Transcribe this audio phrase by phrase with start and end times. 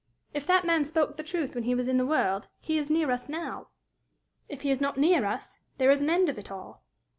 [0.33, 3.11] If that man spoke the truth when he was in the world, he is near
[3.11, 3.67] us now;
[4.49, 6.81] if he is not near us, there is an end of it all."